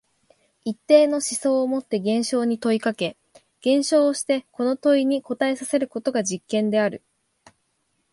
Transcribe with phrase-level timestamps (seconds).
[0.65, 3.17] 一定の思想をもって現象に問いかけ、
[3.59, 7.03] 現象をしてこの問いに答えさせることが実験である。